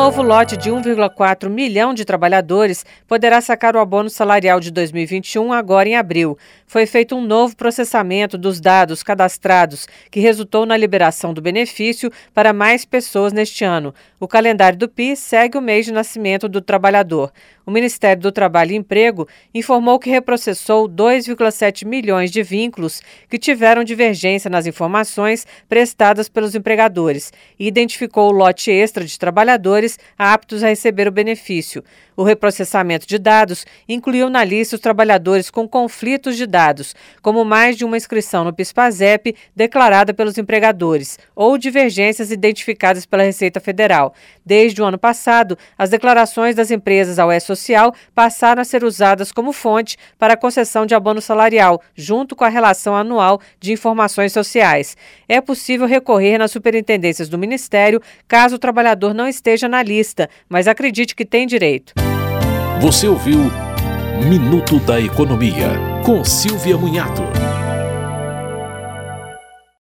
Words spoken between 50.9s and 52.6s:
abono salarial, junto com a